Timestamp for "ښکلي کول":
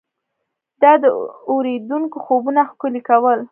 2.71-3.39